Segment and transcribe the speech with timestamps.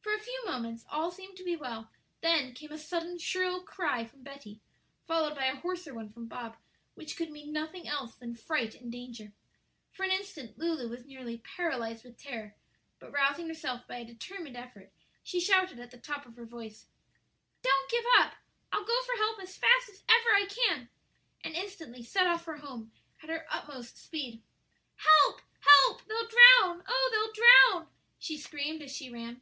[0.00, 1.90] For a few moments all seemed to be well;
[2.22, 4.60] then came a sudden shrill cry from Betty,
[5.08, 6.56] followed by a hoarser one from Bob,
[6.94, 9.32] which could mean nothing else than fright and danger.
[9.90, 12.54] For an instant Lulu was nearly paralyzed with terror;
[13.00, 14.92] but rousing herself by a determined effort,
[15.24, 16.86] she shouted at the top of her voice,
[17.62, 18.34] "Don't give up;
[18.72, 20.88] I'll go for help as fast as ever I can,"
[21.42, 22.92] and instantly set off for home
[23.22, 24.42] at her utmost speed.
[24.96, 26.04] "Help, help!
[26.04, 27.10] they'll drown, oh,
[27.66, 29.40] they'll drown!" she screamed as she ran.